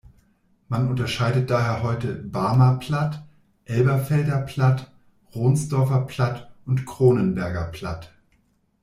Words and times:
Man 0.67 0.87
unterscheidet 0.89 1.51
daher 1.51 1.83
heute 1.83 2.15
"Barmer 2.15 2.79
Platt", 2.79 3.21
"Elberfelder 3.65 4.39
Platt", 4.39 4.89
"Ronsdorfer 5.35 6.05
Platt" 6.07 6.49
und 6.65 6.87
"Cronenberger 6.87 7.65
Platt". 7.65 8.11